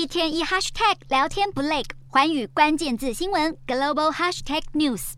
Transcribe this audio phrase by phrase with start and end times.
[0.00, 5.12] 一天一 hashtag 聊天不累，环宇关键字新闻 global hashtag news。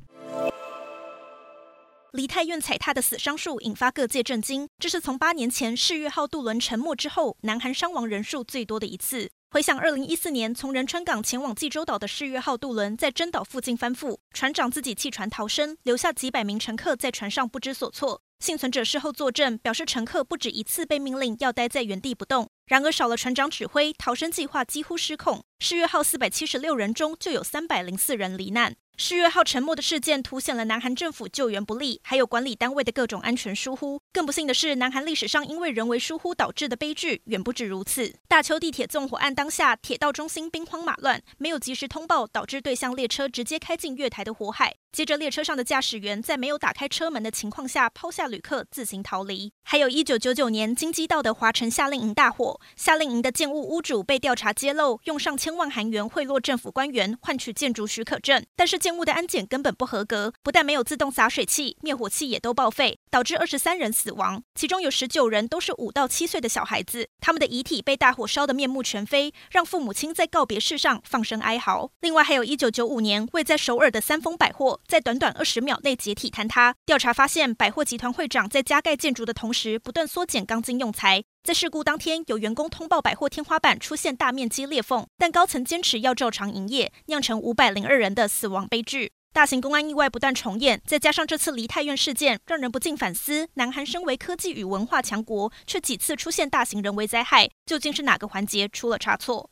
[2.11, 9.31] 梨泰院踩踏的死伤数引发各界震惊，这是从八年前世越号渡轮沉没之后，南韩伤亡人数最多的一次。
[9.53, 18.21] 回想二零一四年从仁川港前往济州岛的世越号渡轮在珍岛附近翻覆，船长自己弃船逃生，留下几百名乘客在船上不知所措。
[18.43, 22.49] 幸存者事后作证，表示乘客不止一次被命令要待在原地不动。
[22.67, 25.45] 然而少了船长指挥，逃生计划几乎失控。
[25.61, 28.75] 世越号四百七十六人中就有三百零四人罹难。
[28.97, 34.01] 世越号沉没的事件凸显了南韩政府救援不力，还有管理单位的各种安全疏忽。
[34.13, 38.13] 更不幸的是，南韩历史上因为人为疏忽导致的悲剧远不止如此。
[38.27, 44.75] 大邱地铁纵火案当下，铁道中心兵荒马乱，没有及时通报，导致对向列车直接开进月台的火海。
[44.93, 49.51] 接着，列车上的驾驶员在没有打开车门的情况下抛下旅客自行逃离。
[49.63, 71.91] 还有一九九九年京畿道的华城夏令营大火，夏令营的建物屋主被调查揭露，用上千万韩元贿赂政府官员换取建筑许可证，但是建物的安检根本不合格，不但没有自动洒水器，灭火器也都报废，导致二十三人死亡，其中有十九人都是五到七岁的小孩子，他们的遗体被大火烧得面目全非，让父母亲在告别式上放声哀嚎。
[72.01, 81.25] 另外，还有一九九五年位在首尔的三丰百货，在短短二十秒内解体坍塌，调查发现，百货集团会长在加盖建筑的同时，不断缩减钢筋用材。
[81.43, 89.13] 在事故当天，有员工通报百货天花板出现大面积裂缝，但高层坚持要照常营业，酿成五百零二人的死亡悲剧。
[89.33, 99.49] 大型公安意外不断重演，再加上这次梨泰院事件，让人不禁反思：南韩身为科技与文化强国，却几次出现大型人为灾害，究竟是哪个环节出了差错？